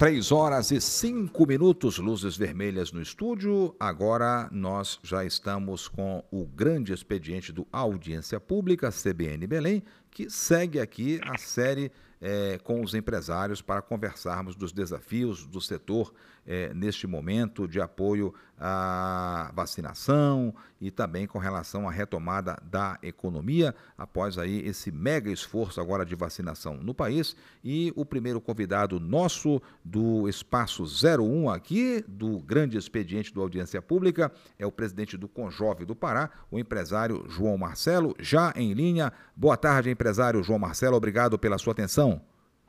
[0.00, 3.76] Três horas e cinco minutos, luzes vermelhas no estúdio.
[3.78, 10.80] Agora nós já estamos com o grande expediente do Audiência Pública, CBN Belém, que segue
[10.80, 16.12] aqui a série é, com os empresários para conversarmos dos desafios do setor
[16.46, 23.74] é, neste momento de apoio à vacinação e também com relação à retomada da economia
[23.96, 27.36] após aí esse mega esforço agora de vacinação no país.
[27.62, 34.32] E o primeiro convidado nosso do Espaço 01 aqui, do grande expediente do Audiência Pública,
[34.58, 39.12] é o presidente do Conjove do Pará, o empresário João Marcelo, já em linha.
[39.36, 42.09] Boa tarde, empresário João Marcelo, obrigado pela sua atenção.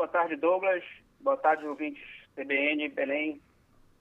[0.01, 0.83] Boa tarde, Douglas.
[1.19, 2.01] Boa tarde, ouvintes
[2.35, 3.39] CBN, Belém.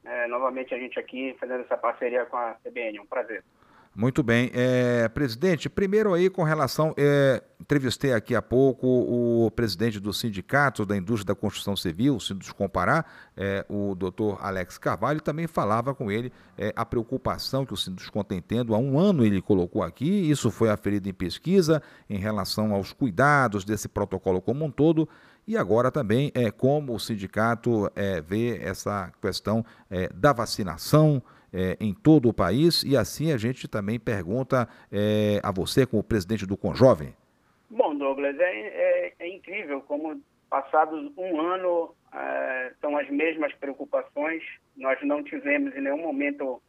[0.03, 3.01] É, novamente a gente aqui fazendo essa parceria com a CBN.
[3.01, 3.45] Um prazer.
[3.95, 4.51] Muito bem.
[4.55, 6.95] É, presidente, primeiro aí com relação.
[6.97, 12.21] É, entrevistei aqui há pouco o presidente do Sindicato da Indústria da Construção Civil, o
[12.21, 17.75] Sindicato Comparar, é, o doutor Alex Carvalho, também falava com ele é, a preocupação que
[17.75, 18.77] o Sindicato tem tendo.
[18.77, 23.65] Há um ano ele colocou aqui, isso foi aferido em pesquisa em relação aos cuidados
[23.65, 25.09] desse protocolo como um todo
[25.47, 31.21] e agora também é como o sindicato é, vê essa questão é, da vacinação
[31.53, 36.03] é, em todo o país e assim a gente também pergunta é, a você como
[36.03, 37.15] presidente do Conjovem.
[37.69, 44.43] Bom, Douglas, é, é, é incrível como passados um ano é, são as mesmas preocupações.
[44.77, 46.61] Nós não tivemos em nenhum momento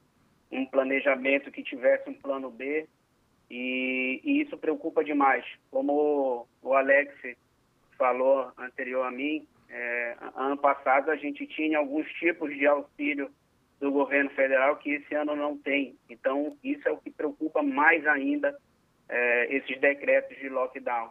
[0.52, 2.88] um planejamento que tivesse um plano B
[3.50, 5.46] e, e isso preocupa demais.
[5.72, 7.12] Como o Alex
[7.98, 13.32] falou anterior a mim, é, ano passado a gente tinha alguns tipos de auxílio
[13.82, 15.98] do governo federal que esse ano não tem.
[16.08, 18.56] Então, isso é o que preocupa mais ainda
[19.10, 21.10] é, esses decretos de lockdown.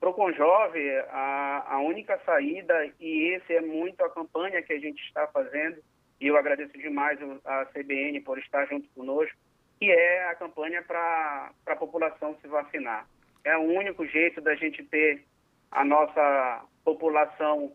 [0.00, 4.78] Para o Conjove, a, a única saída, e esse é muito a campanha que a
[4.78, 5.76] gente está fazendo,
[6.18, 9.36] e eu agradeço demais a CBN por estar junto conosco,
[9.78, 13.06] que é a campanha para a população se vacinar.
[13.44, 15.22] É o único jeito da gente ter
[15.70, 17.72] a nossa população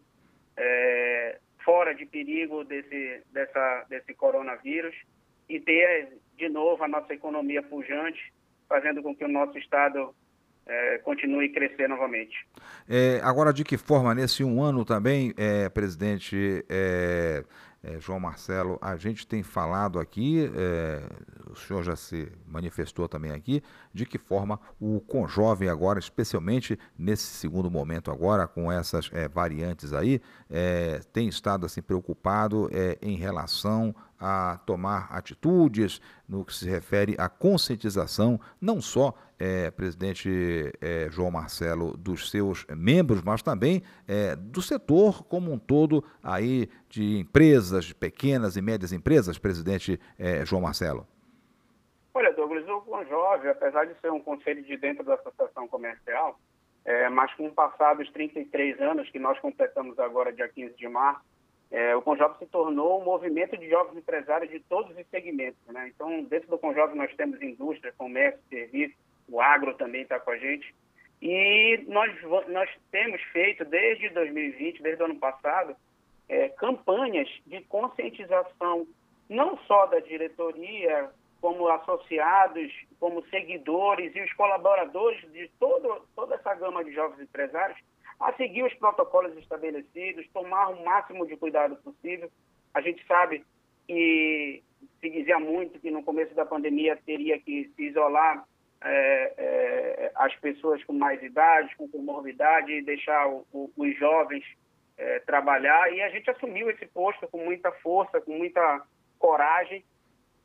[0.58, 1.38] é,
[1.70, 4.96] fora de perigo desse, dessa, desse coronavírus
[5.48, 8.34] e ter de novo a nossa economia pujante,
[8.68, 10.16] fazendo com que o nosso Estado
[10.66, 12.36] é, continue crescer novamente.
[12.90, 16.66] É, agora, de que forma, nesse um ano também, é, presidente,
[17.82, 21.02] é, João Marcelo, a gente tem falado aqui, é,
[21.50, 23.64] o senhor já se manifestou também aqui,
[23.94, 29.94] de que forma o Conjovem agora, especialmente nesse segundo momento agora, com essas é, variantes
[29.94, 36.70] aí, é, tem estado assim preocupado é, em relação a tomar atitudes no que se
[36.70, 43.82] refere à conscientização, não só, é, presidente é, João Marcelo, dos seus membros, mas também
[44.08, 50.00] é, do setor como um todo aí de empresas, de pequenas e médias empresas, presidente
[50.18, 51.08] é, João Marcelo.
[52.14, 56.38] Olha, Douglas, o Conjove, apesar de ser um conselho de dentro da associação comercial,
[56.84, 60.88] é, mas com o passar dos 33 anos que nós completamos agora, dia 15 de
[60.90, 61.22] março,
[61.72, 65.60] é, o Conjove se tornou um movimento de jovens empresários de todos os segmentos.
[65.68, 65.92] Né?
[65.94, 68.96] Então, dentro do Conjove nós temos indústria, comércio, serviço,
[69.28, 70.74] o agro também está com a gente.
[71.22, 72.12] E nós,
[72.48, 75.76] nós temos feito desde 2020, desde o ano passado,
[76.28, 78.88] é, campanhas de conscientização,
[79.30, 81.10] não só da diretoria,
[81.42, 87.78] como associados, como seguidores e os colaboradores de todo, toda essa gama de jovens empresários,
[88.20, 92.30] a seguir os protocolos estabelecidos, tomar o máximo de cuidado possível.
[92.74, 93.46] A gente sabe
[93.88, 94.62] que
[95.00, 98.46] se dizia muito que no começo da pandemia teria que se isolar
[98.82, 104.44] é, é, as pessoas com mais idade, com comorbidade, e deixar o, o, os jovens
[104.98, 105.92] é, trabalhar.
[105.94, 108.86] E a gente assumiu esse posto com muita força, com muita
[109.18, 109.84] coragem,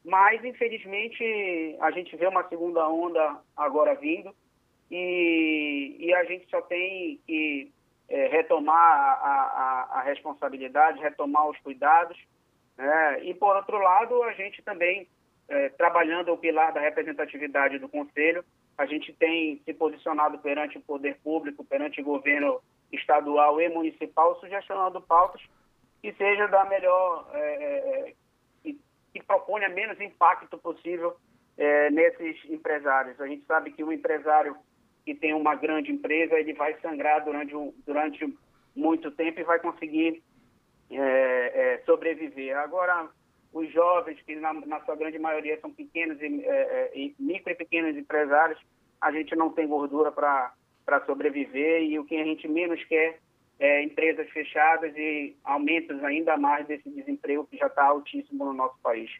[0.05, 4.35] mas infelizmente a gente vê uma segunda onda agora vindo
[4.97, 7.73] e, e a gente só tem que
[8.09, 12.17] é, retomar a, a, a, responsabilidade, retomar os cuidados.
[12.77, 13.25] Né?
[13.25, 15.09] E, por outro lado, a gente também,
[15.49, 18.45] é, trabalhando o pilar da representatividade do Conselho,
[18.79, 22.61] a gente tem se posicionado perante o poder público, perante o governo
[22.93, 25.43] estadual e municipal, sugestionando pautas
[26.01, 28.15] que sejam da melhor, é, é
[28.63, 28.79] que,
[29.13, 31.17] que proponha menos impacto possível
[31.59, 33.21] é, nesses empresários.
[33.21, 34.57] A gente sabe que o empresário
[35.05, 37.53] que tem uma grande empresa, ele vai sangrar durante,
[37.87, 38.35] durante
[38.75, 40.23] muito tempo e vai conseguir
[40.91, 42.57] é, é, sobreviver.
[42.57, 43.09] Agora,
[43.53, 47.57] os jovens, que na, na sua grande maioria são pequenos e, é, e micro e
[47.57, 48.59] pequenos empresários,
[49.01, 53.19] a gente não tem gordura para sobreviver e o que a gente menos quer
[53.59, 58.77] é empresas fechadas e aumentos ainda mais desse desemprego que já está altíssimo no nosso
[58.83, 59.11] país.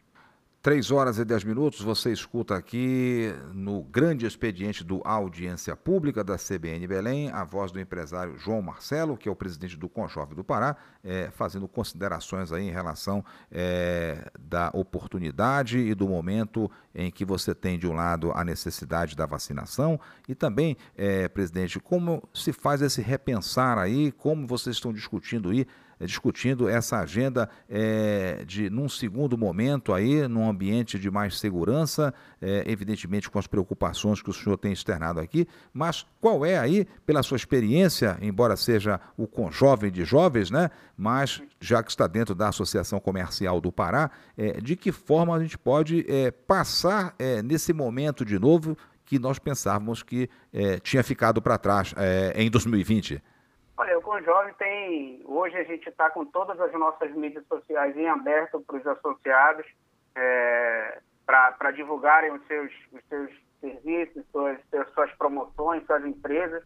[0.65, 6.37] 3 horas e 10 minutos, você escuta aqui no grande expediente do Audiência Pública da
[6.37, 10.43] CBN Belém, a voz do empresário João Marcelo, que é o presidente do Conjove do
[10.43, 17.23] Pará, é, fazendo considerações aí em relação é, da oportunidade e do momento em que
[17.23, 22.51] você tem, de um lado, a necessidade da vacinação e também, é, presidente, como se
[22.51, 25.67] faz esse repensar aí, como vocês estão discutindo aí
[26.01, 32.63] discutindo essa agenda é, de, num segundo momento aí, num ambiente de mais segurança, é,
[32.67, 37.23] evidentemente com as preocupações que o senhor tem externado aqui, mas qual é aí, pela
[37.23, 40.69] sua experiência, embora seja o jovem de jovens, né?
[40.97, 45.39] Mas já que está dentro da Associação Comercial do Pará, é, de que forma a
[45.39, 51.03] gente pode é, passar é, nesse momento de novo que nós pensávamos que é, tinha
[51.03, 51.93] ficado para trás
[52.35, 53.21] em 2020?
[53.77, 55.21] Olha, o Conjove tem.
[55.25, 59.65] Hoje a gente está com todas as nossas mídias sociais em aberto para os associados,
[60.15, 64.57] é, para divulgarem os seus, os seus serviços, suas,
[64.93, 66.63] suas promoções, suas empresas.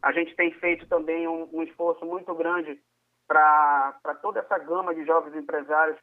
[0.00, 2.80] A gente tem feito também um, um esforço muito grande
[3.26, 5.98] para toda essa gama de jovens empresários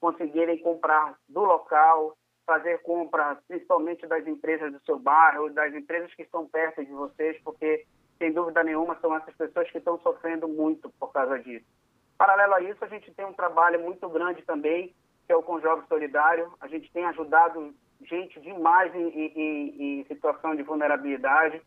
[0.00, 2.16] conseguirem comprar do local,
[2.46, 7.38] fazer compra principalmente das empresas do seu bairro, das empresas que estão perto de vocês,
[7.44, 7.84] porque
[8.22, 11.66] sem dúvida nenhuma, são essas pessoas que estão sofrendo muito por causa disso.
[12.16, 14.94] Paralelo a isso, a gente tem um trabalho muito grande também,
[15.26, 16.52] que é o Conjove Solidário.
[16.60, 21.60] A gente tem ajudado gente demais em, em, em situação de vulnerabilidade.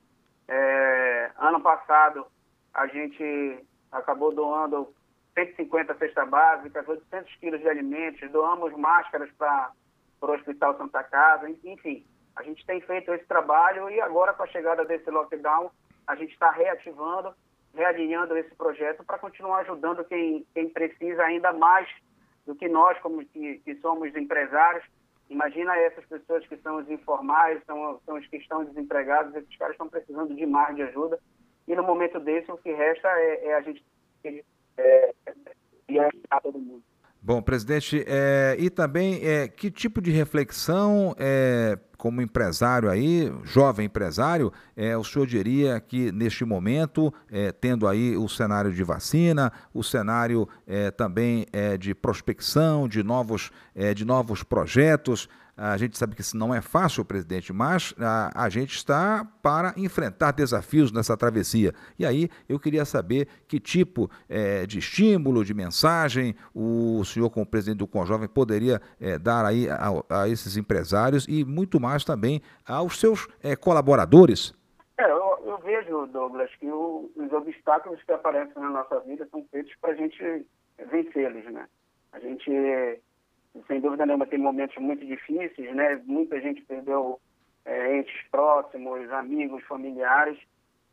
[0.47, 2.25] É, ano passado,
[2.73, 3.59] a gente
[3.91, 4.93] acabou doando
[5.33, 9.71] 150 cestas básicas, 800 quilos de alimentos, doamos máscaras para
[10.21, 12.05] o Hospital Santa Casa, enfim.
[12.33, 15.69] A gente tem feito esse trabalho e agora, com a chegada desse lockdown,
[16.07, 17.33] a gente está reativando,
[17.73, 21.87] realinhando esse projeto para continuar ajudando quem, quem precisa ainda mais
[22.45, 24.83] do que nós, como que, que somos empresários.
[25.29, 29.73] Imagina essas pessoas que são os informais, são, são os que estão desempregados, esses caras
[29.73, 31.19] estão precisando de mais de ajuda.
[31.67, 33.83] E no momento desse, o que resta é, é a gente
[34.23, 34.43] é,
[34.77, 35.13] é,
[35.99, 36.83] ajudar todo mundo.
[37.27, 43.87] Bom, presidente, é, e também é, que tipo de reflexão, é, como empresário aí, jovem
[43.87, 49.51] empresário, é, o senhor diria que neste momento, é, tendo aí o cenário de vacina,
[49.73, 53.49] o cenário é, também é, de prospecção, de novos,
[53.95, 58.49] de novos projetos, a gente sabe que isso não é fácil, presidente, mas a, a
[58.49, 61.73] gente está para enfrentar desafios nessa travessia.
[61.97, 67.45] E aí eu queria saber que tipo é, de estímulo, de mensagem o senhor, como
[67.45, 72.41] presidente do Conjovem, poderia é, dar aí a, a, esses empresários e muito mais também
[72.67, 73.27] aos seus
[73.61, 74.53] colaboradores.
[74.97, 79.45] É, eu, eu, vejo, Douglas, que o, os obstáculos que aparecem na nossa vida são
[79.51, 80.45] feitos para a gente
[80.91, 81.67] vencê-los, né?
[82.11, 82.49] A gente
[83.67, 86.01] sem dúvida nenhuma, tem momentos muito difíceis, né?
[86.05, 87.19] Muita gente perdeu
[87.65, 90.37] é, entes próximos, amigos, familiares,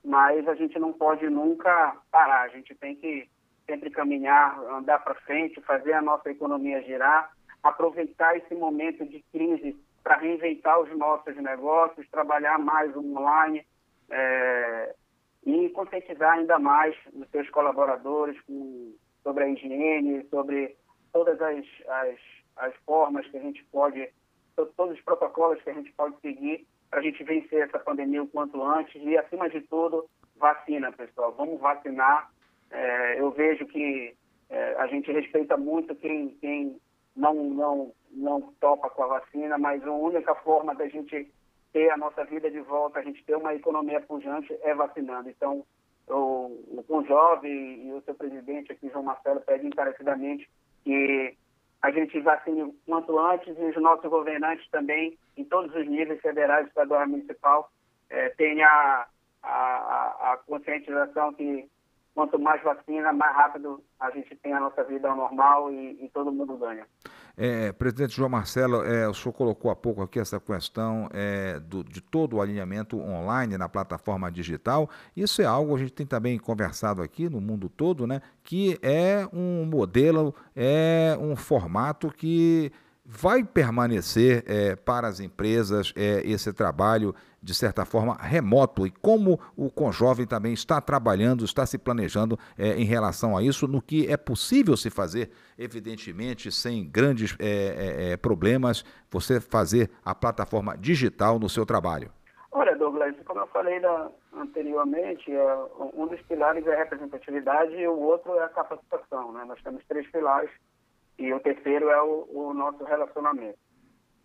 [0.04, 2.42] mas a gente não pode nunca parar.
[2.42, 3.28] A gente tem que
[3.66, 7.32] sempre caminhar, andar para frente, fazer a nossa economia girar,
[7.62, 13.64] aproveitar esse momento de crise para reinventar os nossos negócios, trabalhar mais online
[14.10, 14.94] é,
[15.46, 20.76] e conscientizar ainda mais os seus colaboradores com, sobre a higiene, sobre
[21.12, 22.18] todas as, as
[22.62, 24.08] as formas que a gente pode,
[24.54, 28.28] todos os protocolos que a gente pode seguir para a gente vencer essa pandemia o
[28.28, 31.32] quanto antes e, acima de tudo, vacina, pessoal.
[31.32, 32.30] Vamos vacinar.
[32.70, 34.14] É, eu vejo que
[34.50, 36.78] é, a gente respeita muito quem, quem
[37.16, 41.28] não, não, não topa com a vacina, mas a única forma da gente
[41.72, 45.28] ter a nossa vida de volta, a gente ter uma economia pujante é vacinando.
[45.28, 45.64] Então,
[46.08, 50.48] o, o Conjove e o seu presidente aqui, João Marcelo, pedem encarecidamente
[50.84, 51.34] que
[51.82, 56.68] a gente vacine quanto antes e os nossos governantes também, em todos os níveis, federais,
[56.68, 57.70] estadual e municipal,
[58.08, 59.06] é, tenha a,
[59.42, 61.68] a, a, conscientização que
[62.14, 66.30] quanto mais vacina, mais rápido a gente tem a nossa vida normal e, e todo
[66.30, 66.86] mundo ganha.
[67.36, 71.82] É, presidente João Marcelo, é, o senhor colocou há pouco aqui essa questão é, do,
[71.82, 74.88] de todo o alinhamento online na plataforma digital.
[75.16, 79.26] Isso é algo, a gente tem também conversado aqui no mundo todo, né, que é
[79.32, 82.70] um modelo, é um formato que
[83.14, 88.86] vai permanecer é, para as empresas é, esse trabalho, de certa forma, remoto?
[88.86, 93.68] E como o Conjovem também está trabalhando, está se planejando é, em relação a isso,
[93.68, 99.90] no que é possível se fazer, evidentemente, sem grandes é, é, é, problemas, você fazer
[100.02, 102.10] a plataforma digital no seu trabalho?
[102.50, 105.30] Olha, Douglas, como eu falei da, anteriormente,
[105.94, 109.32] um dos pilares é a representatividade e o outro é a capacitação.
[109.32, 109.44] Né?
[109.46, 110.50] Nós temos três pilares
[111.22, 113.58] e o terceiro é o, o nosso relacionamento.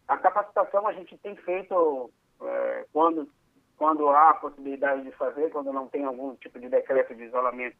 [0.07, 2.11] A capacitação a gente tem feito
[2.41, 3.29] é, quando,
[3.77, 7.77] quando há a possibilidade de fazer, quando não tem algum tipo de decreto de isolamento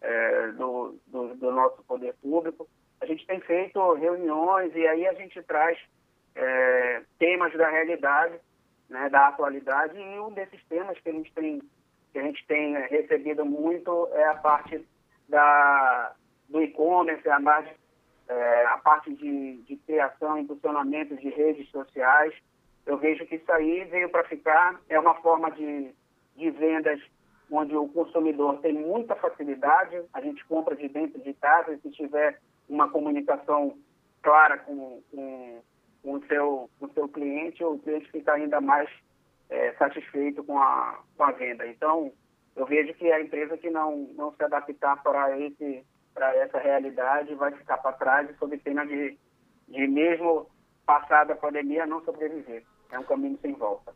[0.00, 2.66] é, do, do, do, nosso poder público.
[3.02, 5.78] A gente tem feito reuniões e aí a gente traz
[6.34, 8.40] é, temas da realidade,
[8.88, 11.60] né, da atualidade, e um desses temas que a gente tem,
[12.12, 14.86] que a gente tem recebido muito é a parte
[15.28, 16.14] da,
[16.48, 17.83] do e-commerce, a parte
[18.28, 22.34] é, a parte de, de criação e funcionamento de redes sociais.
[22.86, 25.90] Eu vejo que isso aí veio para ficar, é uma forma de,
[26.36, 27.00] de vendas
[27.50, 32.40] onde o consumidor tem muita facilidade, a gente compra de dentro de casa, se tiver
[32.68, 33.78] uma comunicação
[34.22, 35.62] clara com, com,
[36.02, 38.88] com, o, seu, com o seu cliente, o cliente fica ainda mais
[39.50, 41.66] é, satisfeito com a, com a venda.
[41.66, 42.12] Então,
[42.56, 47.34] eu vejo que a empresa que não, não se adaptar para esse para essa realidade
[47.34, 49.18] vai ficar para trás e sob pena de,
[49.68, 50.48] de mesmo
[50.86, 52.62] passada a pandemia não sobreviver.
[52.92, 53.92] É um caminho sem volta.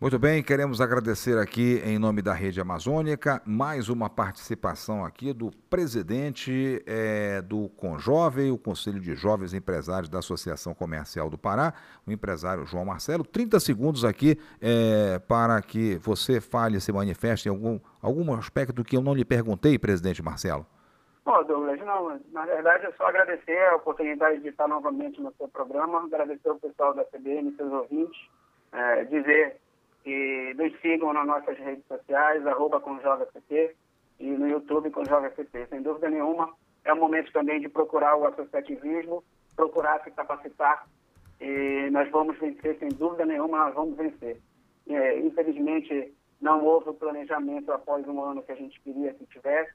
[0.00, 5.50] Muito bem, queremos agradecer aqui em nome da Rede Amazônica mais uma participação aqui do
[5.68, 11.74] presidente é, do Conjovem, o Conselho de Jovens Empresários da Associação Comercial do Pará,
[12.06, 13.24] o empresário João Marcelo.
[13.24, 18.96] 30 segundos aqui é, para que você fale, se manifeste em algum, algum aspecto que
[18.96, 20.64] eu não lhe perguntei, presidente Marcelo.
[21.28, 25.46] Bom, Douglas, não, na verdade é só agradecer a oportunidade de estar novamente no seu
[25.46, 28.18] programa, agradecer ao pessoal da CBN, seus ouvintes,
[28.72, 29.60] é, dizer
[30.02, 33.76] que nos sigam nas nossas redes sociais, arroba com JCP,
[34.18, 35.66] e no YouTube com JCP.
[35.66, 36.50] Sem dúvida nenhuma,
[36.82, 39.22] é o momento também de procurar o associativismo,
[39.54, 40.86] procurar se capacitar,
[41.38, 44.40] e nós vamos vencer, sem dúvida nenhuma, nós vamos vencer.
[44.88, 49.74] É, infelizmente, não houve o planejamento após um ano que a gente queria que tivesse,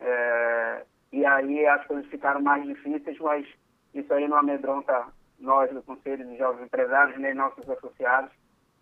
[0.00, 3.46] é, e aí as coisas ficaram mais difíceis, mas
[3.94, 5.06] isso aí não amedronta
[5.38, 8.30] nós do Conselho de Jovens Empresários, nem nossos associados,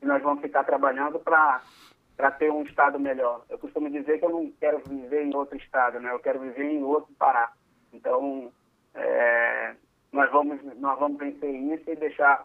[0.03, 1.61] e nós vamos ficar trabalhando para
[2.39, 3.45] ter um estado melhor.
[3.49, 6.13] Eu costumo dizer que eu não quero viver em outro estado, né?
[6.13, 7.53] Eu quero viver em outro Pará.
[7.93, 8.53] Então,
[8.95, 9.75] é,
[10.13, 12.45] nós vamos nós vamos vencer isso e deixar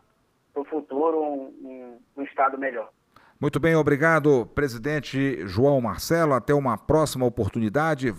[0.53, 2.89] para o futuro um, um, um estado melhor.
[3.43, 6.33] Muito bem, obrigado, presidente João Marcelo.
[6.33, 8.07] Até uma próxima oportunidade.